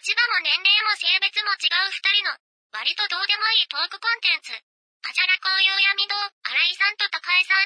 [0.00, 2.32] 立場も年齢も性別も違う二人の、
[2.72, 4.56] 割とどうでもいいトークコンテンツ。
[5.04, 7.60] あじゃらこういう闇堂、新井さんと高井さ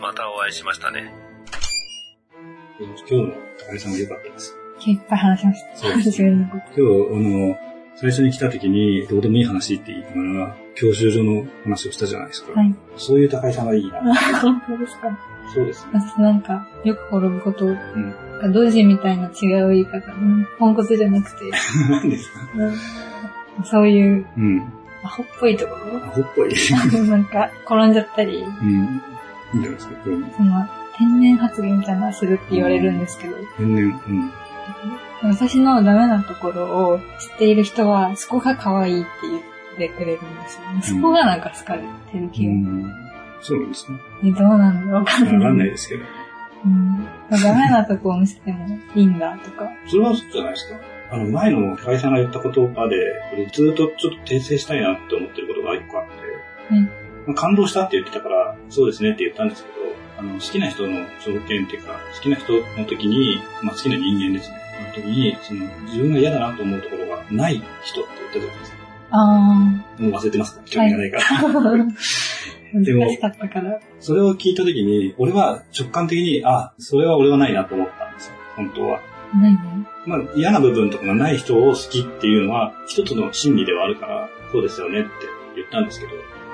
[0.00, 1.12] またお会いしましたね。
[2.80, 3.36] 今日の
[3.68, 4.56] 高井さんも良かったです。
[4.86, 5.76] いっぱい話しました。
[5.76, 6.22] そうです。
[6.24, 6.40] 今日、
[6.72, 6.88] あ
[7.20, 12.52] の、最初に来た時に、どうでもいい話って言いながら、教習所の話をしたじゃないですか。
[12.52, 12.74] はい。
[12.96, 14.14] そういう高井さんがいいな。
[14.40, 15.18] 本当ですか。
[15.54, 15.90] そうですね。
[15.94, 20.02] 私なんか、よく転ぶこと、うん、ドジみたいな違う言い方、
[20.58, 21.44] ポンコツじゃなくて。
[21.90, 24.62] 何ですか、うん、そういう、うん、
[25.04, 25.96] アホっぽいところ？
[25.98, 26.54] アホっぽい
[27.08, 28.38] なんか、転んじゃったり。
[28.38, 28.68] うん。
[29.54, 33.34] いいんじゃないですか、その、天然発言みたいなのするって言われるんですけど。
[33.58, 34.30] 天然うん。
[35.22, 39.10] 私のダメなところを知っている人は、そこが可愛いって
[39.78, 40.82] 言ってくれるんですよね。
[40.82, 42.52] そこがなんか好かれてる気が。
[43.40, 43.98] そうなんですね。
[44.32, 44.92] どうなんだろう？
[44.94, 45.34] わかんない。
[45.34, 46.04] わかんないですけど。
[46.64, 47.06] うん。
[47.30, 49.68] ダメなとこを見せてもいいんだとか。
[49.86, 50.80] それはそうじゃないですか。
[51.12, 52.96] あの、前の高井さんが言った言葉で、
[53.30, 56.12] これずっとちょっと訂正したいなって思ってることが一個あって、
[57.28, 59.81] うん、感動したって言ってたから、そうですねって言ったんですけど、
[60.22, 64.62] あの、好きな人の条件っていうか、好きな人の時に、まあ好きな人間ですね。
[64.82, 68.78] の時に、その、自分が嫌だなと思うところがない人って言ったじゃないですか。
[69.10, 70.02] ああ。
[70.02, 70.62] もう忘れてますか？
[70.64, 71.22] 興味がないから。
[71.22, 71.82] はい
[72.74, 73.06] でも、
[74.00, 79.00] それを聞いたときに、俺は直感的に、あ、それは俺はないなと思ったんですよ、本当は。
[79.38, 79.60] ないの
[80.06, 85.10] まあ、嫌な部分とかがない人を好きっていうのは、一つの心理ではあるから、そうですよねって
[85.54, 86.12] 言ったんですけど、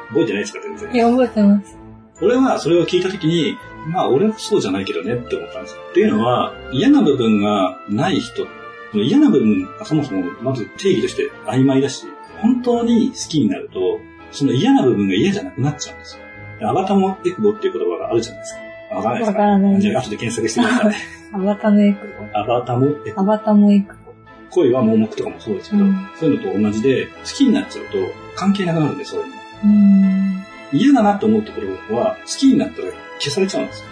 [0.08, 0.92] 覚えてないですか、全然。
[0.92, 1.87] いや、覚えてます。
[2.20, 5.82] 俺はそれを聞いたときに、まあ、俺はそうじゃないけどねって思ったんですよ。
[5.90, 8.46] っていうのは、嫌な部分がない人、
[8.94, 12.06] 嫌な部分がそもそもまず定義として曖昧だし、
[12.40, 16.18] 本当に好きになると、その嫌な部分が嫌じゃなくなっちゃうんです
[16.60, 16.68] よ。
[16.68, 18.54] アバタモエクボっていう言葉があるじゃないです
[18.90, 18.96] か。
[18.96, 19.38] わからないですか？
[19.38, 19.80] わからない。
[19.80, 20.94] じゃあ後で検索してください。
[21.34, 22.38] アバタモエクボ。
[22.38, 23.20] アバタモエクボ。
[23.20, 24.12] アバタモエクボ。
[24.50, 27.98] 恋は盲目とかもそうですけど、うん、そういうのと同じで、好きになっちゃうと
[28.34, 30.27] 関係なくなるんで、そういうの。
[30.72, 33.88] 嫌だなと思うところは、好きになったら消されちゃうんですよ。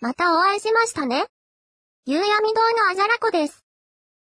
[0.00, 1.26] またお会いしましたね。
[2.04, 3.64] 夕闇堂のあじゃらこです。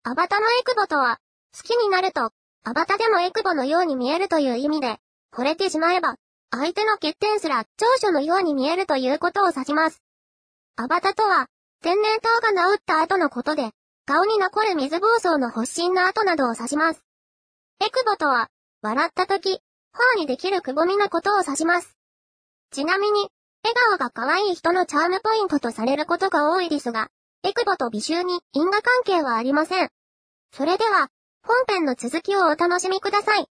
[0.03, 1.19] アバタのエクボとは、
[1.55, 2.31] 好きになると、
[2.63, 4.97] アバタでもエクボのように見えるという意味で、
[5.31, 6.16] 惚れてしまえば、
[6.51, 10.01] 相手の欠点すら長所のように見えるということを指します。
[10.75, 11.47] アバタとは、
[11.83, 13.71] 天然痘が治った後のことで、
[14.06, 17.03] 顔に残る水疱瘡の発疹の後などを指します。
[17.81, 18.50] エクボとは、
[18.81, 19.59] 笑った時、
[19.94, 21.97] 頬にできるくぼみのことを指します。
[22.72, 23.29] ちなみに、
[23.63, 27.07] 笑顔が可愛い人のチャームポイントとされることが多いですが、
[27.44, 29.89] エクボと美醜に因果関係はありません。
[30.51, 31.07] それでは、
[31.41, 33.38] 本編の続きをお楽しみください。
[33.38, 33.47] はい。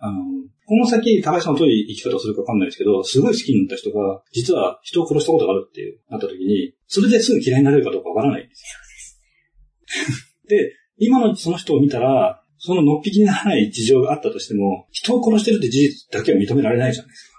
[0.00, 0.22] あの、
[0.64, 8.66] この先、高橋さんのどういう生き方をするかわかんないですけど、すごい好きになった人が、実は人を殺したことがあるってなった時に、それですぐ嫌いになれるかどうかわからないんですよ。
[9.92, 10.26] そうです。
[10.48, 17.38] で、今のその人を見たら、そののっぴきにならない事情があったとしても、人を殺してるって事実だけは認められないじゃないですか。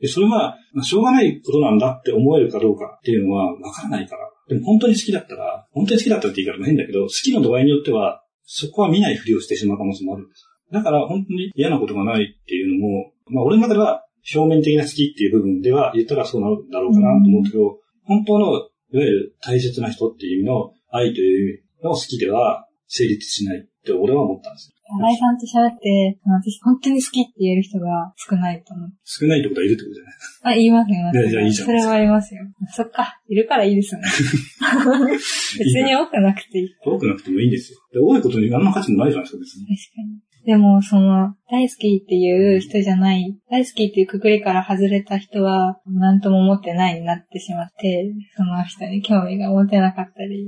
[0.00, 4.22] でそれは、まあ、しょうがないことなんだって思えるかどうかっていうのはわからないから。
[4.48, 10.48] でも本当に好きだったら、本当に好きだったって言い方も変だけど、好きの度合いによっては、そこは見ないふりをしてしまう可能性もあるんです。
[10.72, 24.78] だから本当に嫌なことがないっていうのも、まあ俺の中では表面的な好きっていう部分では言ったらそうなるんだろうかなと思うけど、本当のいわゆる大切な人っていう意味の愛という意味の好きでは成立しないって俺は思ったんですよ。
[24.88, 28.90] 新井さんと喋って、私本当に好きって言える人が少ないと思う。
[29.04, 31.28] 少ないってことはいるってことじゃないあ、言います言います。
[31.28, 31.66] じゃあいいじゃん。
[31.66, 32.40] それは言いますよ。
[32.72, 34.08] そっか、いるからいいですよね。
[35.60, 36.68] 別に多くなくていい。
[36.82, 37.78] 多くなくてもいいんですよ。
[37.92, 39.76] で多いことに何の価値もないじゃないですか、別に。
[39.76, 40.28] 確かに。
[40.46, 50.46] でも、その、大好きっていう人じゃない、大好きっていうくくりから外れた人は、何とも思ってないになってしまって、その人に興味が持てなかったり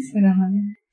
[0.00, 0.85] するので。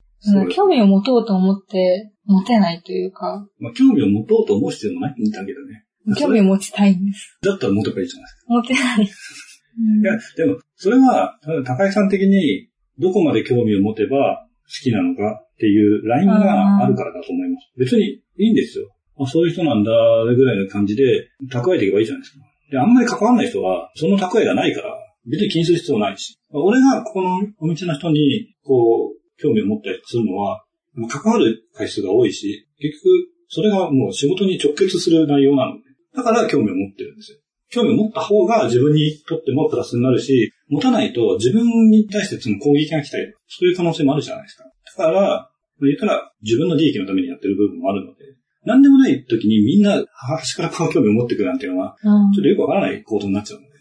[0.54, 3.46] 興味を持とうと思って持てないというか。
[3.58, 5.84] まあ、興味を持とうと思う必要もないんだけどね。
[6.18, 7.38] 興味を持ちたいんです。
[7.42, 8.44] だったら持てばいいじゃないですか。
[8.48, 9.04] 持てない。
[9.04, 12.68] いや、でも、それは、高井さん的に、
[12.98, 17.72] どこまで興味を持てば好きなのかっていうラインがあるからだと思います。
[17.76, 18.88] 別にいいんですよ。
[19.18, 19.90] あそういう人なんだ、
[20.36, 22.44] ぐらいの感じで、蓄えていけばいいじゃないですか。
[22.70, 24.94] で、あんまり関わんない人は、その蓄えがないから、
[25.26, 26.38] 別に気にする必要ないし。
[26.50, 30.64] 俺がここのお店の人に、こう、興味を持ったりするのは、
[31.08, 35.80] 関わる回数が多いし、結局、それがもう仕事に直結する内容なので、
[36.16, 37.38] だから興味を持ってるんですよ。
[37.70, 44.64] 興味を持った方が自分にとってもプラスになるし、持たないと自分に対してその攻撃が来たり、そういう可能性もあるじゃないですか。
[44.98, 48.24] だから、言ったら自分の利益のためにやってる部分もあるので、
[48.64, 53.74] 何でもない時にみんな端からこう興味を持ってくるなんていうのは、ちょっとよくわからない行動になっちゃうので、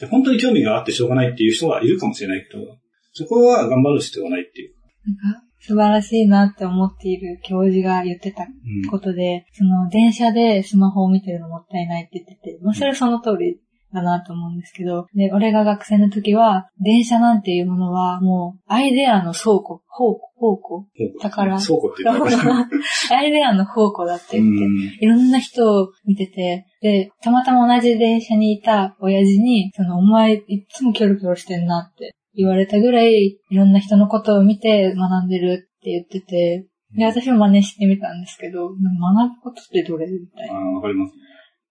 [0.00, 2.64] で本当に興味があってしょうがないっていう人はいるかもしれないけど、
[3.12, 4.74] そこは頑張る必要はないっていう。
[5.06, 8.90] なんか、素晴らしいなって思っている教授が言ってたうん。
[8.90, 13.60] ことで、その電車でスマホを見てるのもったいないって言ってて、まあそれはその通り
[13.92, 20.86] だなと思うんですけど、で、俺が学生の時は、電車なんていうものはもうアイデアの倉庫、宝庫、宝庫
[21.22, 22.68] だから倉庫って言ったら
[23.18, 25.04] アイデアの宝庫だってう言って、ん。
[25.04, 36.66] いろんな人を見てて、で、たまたま同じ電車にいた親父に、その、お前いっつもキョロキョロしてんなって言われたぐらい、いろんな人のことを見て学んでるって言ってて、
[36.96, 40.54] で、私も真似してみたんですけど、学ぶことってどれみたいな。
[40.54, 41.14] ああ、わかります。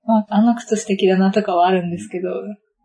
[0.06, 2.30] まあ、あの靴素敵だなとかはあるんですけど、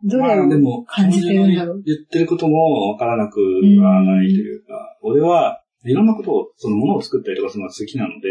[0.04, 1.82] どれをも、感じてるんだろう。
[1.82, 8.28] 言ってることもわからなくはないというか、俺はいろんなことを、そのものを作ったりとかするのが好きなので、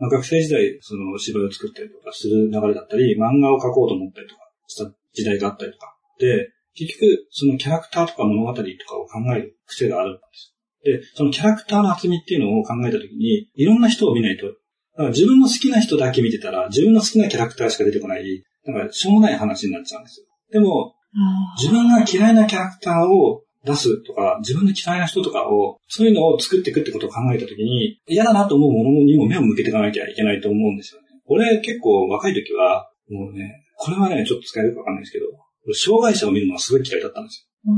[0.00, 5.96] まあ、学生時代、その芝居を作ったりとかする流れだったり、漫画を描こうと思ったりとかした時代があったりとか。
[6.18, 10.54] で、結局、そのキャラクターとか物語とかを考える癖があるんです。
[10.84, 20.26] で、そのキャラクターの厚みっていうのを考えたときに、いろんな人を見ないと、だから自分の好きな人だけ見てたら、自分の好きなキャラクターしか出てこない、だからしょうもない話になっちゃうんですよ。
[20.52, 31.08] でも、あ自分が嫌いなキャラクターを出すとか、自分の嫌いな人とかを、そういうのを作っていくってことを考えたときに、嫌だなと思うものにも目を向けていかなきゃいけないと思うんですよね。
[31.26, 37.72] 俺結構若い時は、もうね、これはね、ちょっと使えるかわかんないですけど、俺障害者を見るのがすごい嫌いだったんですよ。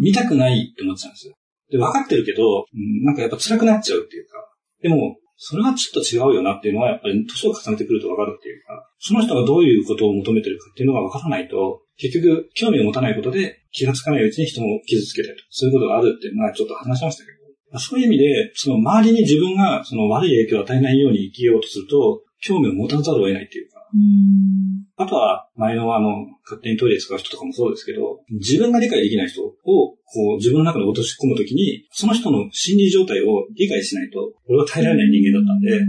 [0.00, 1.34] 見たくないって思ってたんですよ。
[1.70, 4.38] で、分かってるけど、うんなんかやっぱ辛くなっちゃうっていうか、
[4.82, 17.32] でも、それはちょっと違うよなっていうのは、やっぱり年を重ねてくると分かるっていうか、その人がどういうことを求めてるかっていうのが分からないと、結局、興味を持たないことで気がつかないうちに人も傷つけたりとか、そういうことがあるっていうのはちょっと話しましたけ
[17.72, 35.80] ど、そういう意味で、その周りに自分がその悪い影響を与えないように生きようとすると、興味を持たざるを得ないっていうか、うんあとは、前のあの、勝手にトイレ使う人とかもそうですけど、自分が理解できない人を、こう、自分の中で落とし込むときに、その人の心理状態を理解しないと、俺は耐えられない人間だったんで、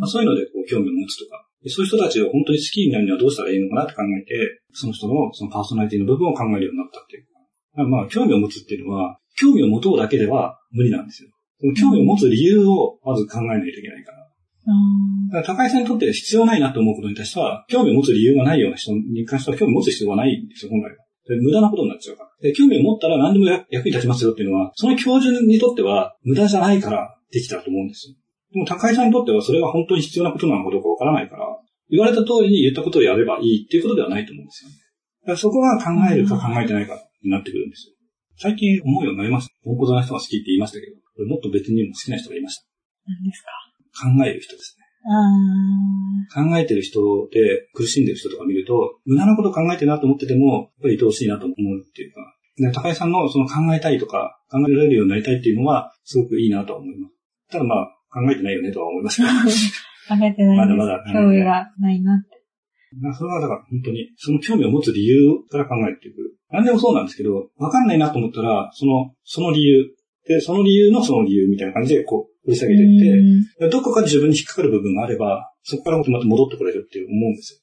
[0.00, 7.24] まあ、そういうのでこう興味を持つとか、でそういう人たちを本当に好きになるにはどうしたらいいのかなって考えて、その人のそのパーソナリティの部分を考えるようになったっていう
[7.76, 7.84] か。
[7.84, 11.30] まあ、興味を持つっていうのは、興味を持とうだけでは無理なんですよ。
[11.60, 14.18] その興味を持つ理由をまず考えないといけないから。
[15.26, 20.96] うんだから高井さんにとって必要ないなと思うことに対しては、興味を持つ理由がないような人に関しては興味を持つ必要はないんですよ、本来は。
[21.28, 22.30] で無駄なことになっちゃうから。
[22.40, 28.14] で興味を持ったら何でも役役に立ちますよっていうのは、その教授にとっては無駄じゃないからできたと思うんですよ。
[28.52, 31.46] でも高井さんにとってはそれが本当に必要なことなのかどうかわからないから、
[31.90, 34.76] 言われた通りに言ったことをやればいいっていうことではないと思うんですよね。
[35.22, 37.94] だからそこが考えるか考えてないかになってくるんですよ。
[38.38, 39.54] 最近思うようになりました。
[39.64, 42.66] ポンコツな人が好きって言いましたけど、これもっと別にも好きな人がいました。
[43.08, 43.50] 何ですか？
[44.14, 44.85] 考える人ですね。
[45.08, 47.00] あ考えてる人
[47.30, 52.20] で苦しんでる人とか見ると、無駄なこと考えてるなと思ってても、やっぱり愛おしいなと思うっていうか、
[52.56, 57.14] で高井さんのその考えたいとか、考えられるようになりたいっていうのは、すごくいいなとは思います。
[57.50, 59.28] ただまあ、考えてないよねとは思いますけど。
[59.28, 60.56] ー 考えてない。
[60.56, 62.36] まだまだ興味がないなって。
[63.00, 66.36] まあそれはだから本当に、その興味を持つ理由から考えていく。
[66.50, 69.90] 何でもそうなんですけど、わかんないなと思ったら、その、その理由、
[70.26, 77.58] で、その理由のその理由みたいな感じで、こう、掘り下げていって、うんどこかで自分に引っかかる部分があれば、そこからまた戻ってこれるって思うんですよ。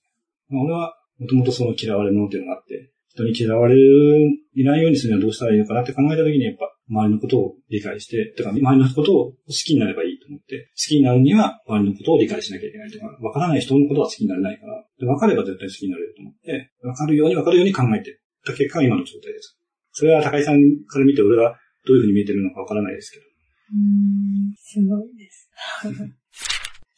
[0.50, 19.57] まあ俺は、もともとその嫌われ者っていうのがあって、人に嫌われる、いないようにするにはどうしたらいいのかなって考えたときに、やっぱ、周りのことを理解して、とか、周りのことを好きになればいいと思って、好きになるには、周りのことを理解しなきゃいけないとか、わからない人のことは好きになれないから、で分かれば絶対好きになれると思って、分かるように分かるように考えてた結果が今の状態です。
[19.92, 23.32] それは高井さんから見て俺がどういうふうに見えてるのか分からないですけど。
[23.72, 25.50] うんすごいです。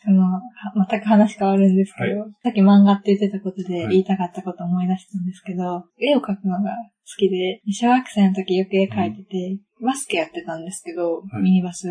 [0.06, 0.42] その、は
[0.88, 3.94] 全く話変わるんですけど、さっき漫画って言ってたことではい。
[3.94, 11.42] 言いたかったこと思い出したんですけど、絵を描くのが好きで、小学生の時よく絵描いてて、バスケやってたんですけど、はい。
[11.42, 11.88] ミニバス。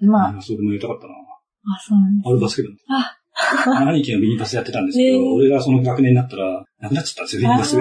[0.00, 1.14] でまあ、あ、それも言いたかったな。
[1.14, 2.28] あ、そうなんです。
[2.28, 3.16] あれバスケ部あ、
[3.88, 7.76] 兄貴がミニバスやってたんですけど、えー俺がその学年になったら、なくなっちゃったんですよ、ミニバス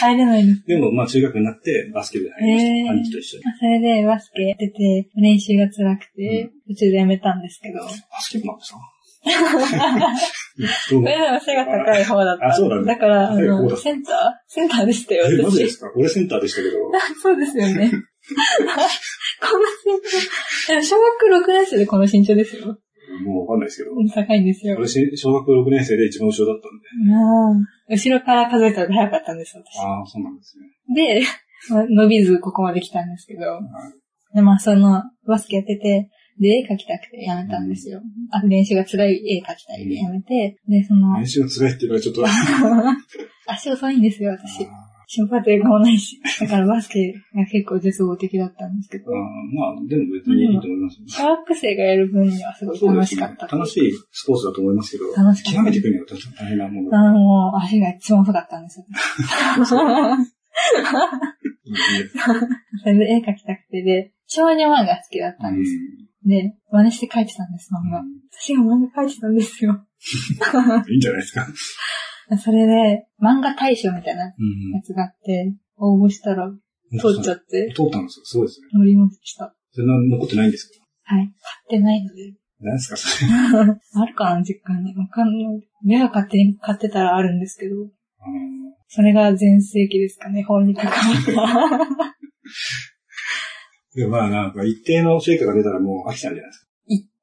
[0.00, 2.68] 入れないん でも、まあ中学になってバスケ部に入りました。
[2.68, 3.44] えー兄貴と一緒に。
[3.58, 7.88] それでバスケやってて、練習が辛くて、途中でやめたんですけど、バ
[8.20, 8.78] スケ部なんですか？
[10.58, 12.46] うんそれでも背が高い方だった。
[12.48, 14.14] あそうなんだだから、あの、センター
[14.48, 15.78] センターでしたよ、え、マジで私す。
[15.80, 15.92] か？
[15.96, 16.76] 俺センターでしたけど。
[17.22, 17.90] そうですよね。
[19.40, 20.00] この身
[20.66, 20.72] 長。
[20.74, 22.76] でも小学6年生でこの身長ですよ。
[23.22, 23.90] もうわかんないですけど。
[24.14, 24.76] 高いんですよ。
[24.76, 27.14] 俺、し小学6年生で一番後ろだったんで。
[27.14, 27.18] あ
[27.50, 29.78] あ後ろから数えたら早かったんです、私。
[29.78, 30.66] ああ、そうなんですね。
[30.94, 31.22] で、
[31.70, 33.40] ま あ伸びずここまで来たんですけど。
[34.34, 36.08] で、まあその、バスケやってて、
[36.40, 38.00] で、絵描きたくてやめたんですよ。
[38.30, 42.24] あと練習が辛い絵描きたいでやめて、で、その練、習が辛いっていうのはちょっと、
[43.46, 44.66] 足遅いんですよ、私。
[45.14, 46.18] 心配というかもないし。
[46.40, 51.28] だからバスケが結構絶望的だったんですけどあー、まあ、でも別にいいと思いますよ。
[51.28, 53.46] 小学生がやる分にはすごい楽しかった。
[53.46, 56.96] 楽しいスポーツだと思いますけど、楽しかった極めていくには大変なもの。
[56.96, 58.86] あの、もう足が一番遅かったんですよ。
[59.66, 59.76] そ
[62.86, 65.72] れで絵描きたくて、で、少女漫画好きだったんです。
[66.24, 68.00] で、真似して描いてたんです、漫画。
[68.32, 69.84] 私が漫画描いてたんですよ。
[70.88, 71.46] いいんじゃないですか。
[72.38, 74.32] それで、漫画大賞みたいなや
[74.74, 74.82] うん。
[74.82, 76.48] つがあって、応募したら
[77.00, 78.24] 通っちゃって、通ったんですよ。
[78.24, 78.66] すごいですね。
[78.74, 79.54] 乗りました。
[79.72, 80.68] それな残ってないんです
[81.04, 81.14] か？
[81.14, 81.24] はい。
[81.26, 81.32] 買っ
[81.68, 82.34] てないので。
[82.60, 83.30] 何ですか、それ？
[84.02, 84.94] あるかな、実家に。
[84.96, 85.68] わかんない。
[85.86, 87.86] 親が勝手に買ってたらあるんですけど、あの
[88.88, 92.16] それが全盛期ですかね、本に関わった。
[93.94, 96.66] でまあなんか一定の成果が出たらもう飽きちゃうんじゃないですか。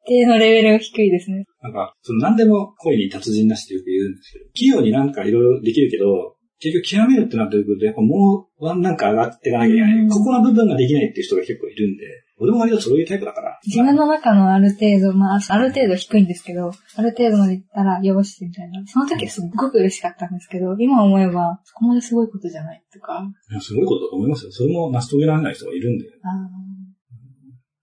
[0.05, 1.45] 一定のレベルが低いですね。
[1.61, 9.93] なんか、その何でも恋に達人なしってよく言うんですけど、器用になんかいろいろできるけど、結局極めるってなってくると、やっぱもうワンなんか上がっていかなきゃいけない。
[9.93, 12.03] うんここの部分ができないっていう人が結構いるんで、
[12.37, 13.59] 俺も割とそういうタイプだから。
[13.65, 18.81] 自分の中のある程度、まあ、ある程度低いんですけど、ある程度までいったら、よし、みたいな。
[18.87, 23.23] その時はすっごく嬉しかったんですけど、今思えば、そこまですごいことじゃないとか。
[23.51, 24.51] いやすごいことだと思いますよ。
[24.51, 26.05] それも成し遂げられない人がいるんで。
[26.23, 26.27] あ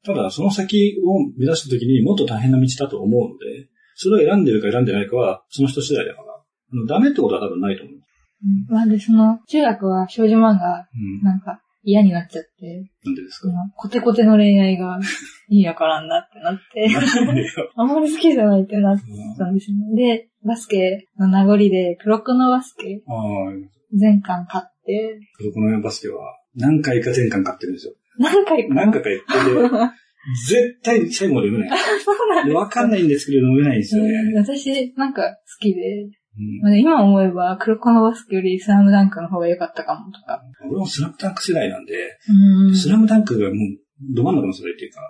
[0.07, 6.27] ただ、その先を目指した時にもっと大変な道だと思うので、それを選んでるか選んでないかは、その人次第だから。
[6.33, 7.97] あのダメってことは多分ないと思う。
[7.97, 11.23] ーまあ、で、その、中学は少女漫画、うん。
[11.23, 13.49] なんか、嫌になっちゃって、なんでですか？
[13.77, 14.99] コテコテの恋愛が
[15.49, 16.89] 意味わからんなってなって。
[17.77, 18.99] あんまり好きじゃないってなっ
[19.39, 19.95] たんですよね。
[20.19, 23.03] で、バスケの名残で、黒子のバスケ、
[23.97, 27.93] 全巻買って、黒子のバスケは何回か全巻買ってるんですよ。
[28.19, 28.75] 何回か。
[28.75, 29.87] 何回か言ってて、
[30.49, 31.79] 絶対最後まで読めない。
[32.05, 34.35] そうなんですわかんないんですけど読めないんですようんね。
[34.35, 36.11] 私、なんか好きで、うん
[36.63, 40.43] まあ今思えば、黒子のバスケよりスラムダンクの方が良かったかもとか。
[40.69, 41.95] 俺もスラムダンク世代なんで、
[42.29, 43.57] うんスラムダンクがもう
[44.13, 45.01] ど真ん中の世代っていうか、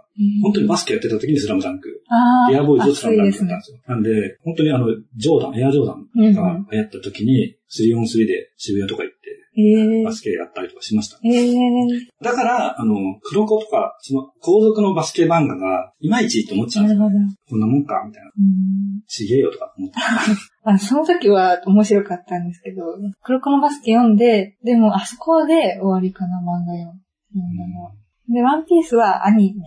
[0.42, 1.88] 本当にバスケやってた時にスラムダンク。
[2.08, 3.78] あエアボーイズとスラムダンクだったんですよ。
[3.88, 4.86] なんで、本当にあの、
[5.16, 9.15] ジョーダン、エアジョーダンうんが流行った時に、3on3 で渋谷とか行っ
[10.04, 11.18] バスケやったりとかしました。
[12.22, 17.04] だから、あの、黒子とか、その、後続のバスケ漫画が、いまいちと思っちゃうんですよ。
[17.04, 17.34] なるほど。
[17.50, 18.30] こんなもんか、みたいな。
[18.38, 19.96] うんちげえよとか思って。
[20.64, 22.82] あその時は面白かったんですけど、
[23.22, 27.92] 黒子のバスケ読んで、でもあそこで終わりかな、漫画読んだのは。
[28.28, 29.62] で、ワンピースはアニメ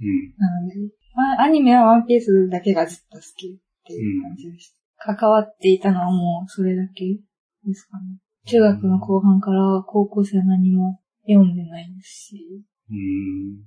[0.00, 0.34] うん。
[0.36, 0.74] なので、
[1.14, 5.16] まあアニメはワンピースだけがずっと好きっていう感じでした。
[5.16, 8.18] 関わっていたのはもうそれだけですかね。
[8.46, 13.64] 中学の後半から高校生は何も読んでないですし、うん。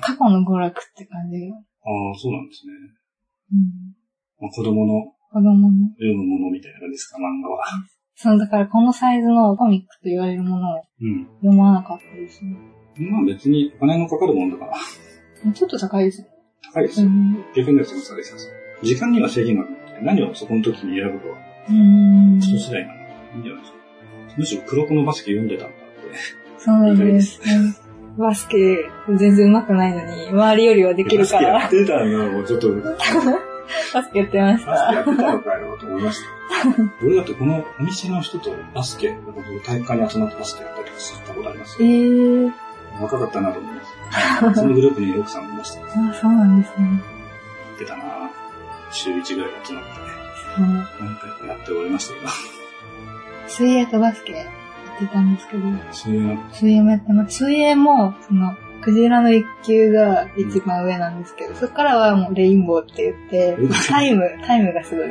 [0.00, 1.56] 過去の娯楽って感じが。
[1.56, 2.72] ああ、そうなんですね。
[3.52, 3.66] うん、
[4.40, 5.88] まあ、子供の子供の。
[5.94, 7.64] 読むものみたいな感じですか、漫画は。
[8.14, 11.26] その、だからこのサイズのコミックと言われるものをうん。
[11.40, 12.56] 読まなかったですね。
[12.98, 16.26] まあ別にお金のかかるもんだから、ちょっと高いですよ。
[16.74, 17.06] 高いですよ。
[17.06, 17.44] うん。
[17.56, 18.52] 逆にですよ、高いですよ。
[18.82, 22.38] 時間には制限があるので、何をそこの時に選ぶかは、うん。
[22.40, 23.04] 人次第なので、
[23.34, 23.79] いいんじゃないですか。
[24.36, 25.80] むしろ黒子のバスケ読んでたんだって。
[26.58, 27.40] そうなんです。
[28.18, 32.90] バスケ全然上手くないのに、周りよりはできるから、バスケやってたのもうちょっと、バ
[33.94, 35.10] バスケやってましスケやた。
[35.10, 36.26] ってたのかよと思いました。
[37.06, 39.16] 俺だってこのお店の人とバスケ、
[39.64, 41.92] 体育館に集まってバスケやったりとかしたことありますえよ。
[42.48, 42.52] ー、
[43.00, 44.60] 若かったなと思います。
[44.60, 45.80] そのグループに奥さんもいました。
[45.80, 47.02] やあ、そうなんですね。
[47.76, 48.02] ってたな
[48.90, 49.90] 週1ぐらい集まって、
[50.56, 52.59] そう何回かやっておりましたけど。
[53.50, 57.36] 水泳とバスケやってたんですけど、そういうの、水泳もやってます。
[57.44, 65.08] 水泳も、その、クジラの一級が一番上なんですけど、そこからはもうレインボーって言ってうん、タイム、タイムがすごい。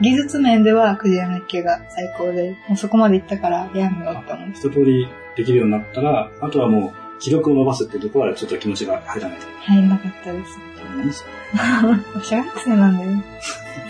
[0.00, 4.58] 技術面ではクジラの一級が最高で、もうそこまで行ったからやめようって思って。
[4.58, 9.46] 一通りできるようになったら、あとはもう、記録を伸ばすっていうところはちょっと気持ちが入らないと。
[9.60, 10.52] 入んなかったです。
[10.54, 13.22] そうなんですよ 小学生なんでね。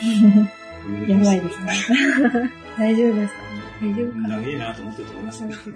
[1.08, 1.72] やばいですね。
[2.78, 3.40] 大丈夫ですか？
[3.82, 5.56] 大丈夫かな長いなと思ってると思いますね。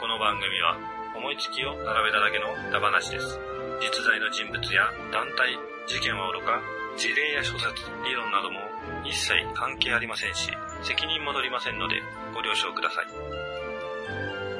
[0.00, 0.78] この番組は
[1.16, 3.40] 思いつきを並べただけの歌話です。
[3.80, 6.60] 実在の人物や団体、事件はおろか、
[6.96, 8.60] 事例や諸説、理論なども
[9.04, 12.00] 一切関係ありませんし、責任も取りませんので
[12.32, 13.08] ご了承ください。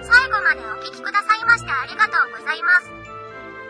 [0.03, 3.06] 最後までお聞きくださいましてありがとうございます。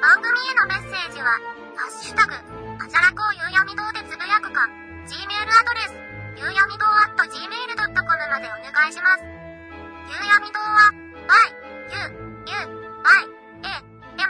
[0.00, 1.40] 番組へのメッセージは、
[1.76, 4.68] ハッシュタグ、あじゃらこうゆうやみ堂でつぶやくか、
[5.08, 5.96] Gmail アドレス、
[6.36, 9.24] ゆうやみ堂 at gmail.com までお願いします。
[9.24, 11.48] ゆうやみ堂は、y,
[11.88, 12.12] u,
[12.44, 12.60] u,
[13.04, 13.24] y,
[13.64, 13.80] a,
[14.20, 14.28] m,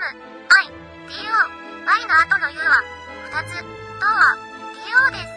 [0.55, 1.43] i, d, o,
[1.83, 2.79] y の後の u は、
[3.27, 3.59] 二つ
[3.99, 4.39] 当は、
[4.71, 5.35] DO です。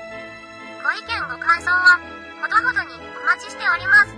[0.85, 1.97] ご意見ご感想は、
[2.41, 4.13] ほどほどにお待ちしております。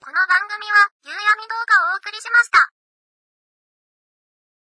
[0.00, 2.75] この番組は、夕闇動画をお送りしました。